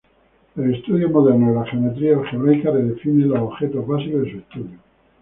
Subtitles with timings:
[0.57, 4.79] El estudio moderno de la geometría algebraica redefine los objetos básicos de su estudio.